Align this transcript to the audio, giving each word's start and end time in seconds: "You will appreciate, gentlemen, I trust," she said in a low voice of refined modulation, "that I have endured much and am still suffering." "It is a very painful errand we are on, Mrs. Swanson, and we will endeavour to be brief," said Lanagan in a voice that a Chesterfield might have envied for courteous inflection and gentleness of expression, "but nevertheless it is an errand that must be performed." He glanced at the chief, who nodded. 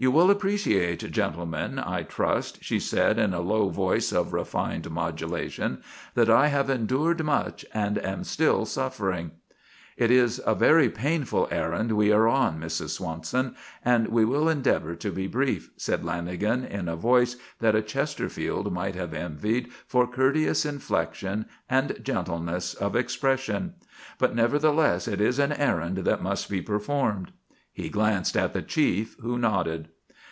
"You 0.00 0.12
will 0.12 0.30
appreciate, 0.30 1.10
gentlemen, 1.10 1.76
I 1.80 2.04
trust," 2.04 2.62
she 2.62 2.78
said 2.78 3.18
in 3.18 3.34
a 3.34 3.40
low 3.40 3.68
voice 3.68 4.12
of 4.12 4.32
refined 4.32 4.88
modulation, 4.88 5.82
"that 6.14 6.30
I 6.30 6.46
have 6.46 6.70
endured 6.70 7.24
much 7.24 7.66
and 7.74 7.98
am 7.98 8.22
still 8.22 8.64
suffering." 8.64 9.32
"It 9.96 10.12
is 10.12 10.40
a 10.46 10.54
very 10.54 10.88
painful 10.88 11.48
errand 11.50 11.90
we 11.96 12.12
are 12.12 12.28
on, 12.28 12.60
Mrs. 12.60 12.90
Swanson, 12.90 13.56
and 13.84 14.06
we 14.06 14.24
will 14.24 14.48
endeavour 14.48 14.94
to 14.94 15.10
be 15.10 15.26
brief," 15.26 15.72
said 15.76 16.04
Lanagan 16.04 16.64
in 16.64 16.86
a 16.86 16.94
voice 16.94 17.34
that 17.58 17.74
a 17.74 17.82
Chesterfield 17.82 18.72
might 18.72 18.94
have 18.94 19.12
envied 19.12 19.72
for 19.88 20.06
courteous 20.06 20.64
inflection 20.64 21.44
and 21.68 21.98
gentleness 22.04 22.72
of 22.74 22.94
expression, 22.94 23.74
"but 24.16 24.32
nevertheless 24.32 25.08
it 25.08 25.20
is 25.20 25.40
an 25.40 25.50
errand 25.50 25.96
that 25.98 26.22
must 26.22 26.48
be 26.48 26.62
performed." 26.62 27.32
He 27.72 27.88
glanced 27.88 28.36
at 28.36 28.54
the 28.54 28.62
chief, 28.62 29.14
who 29.22 29.38
nodded. 29.38 29.86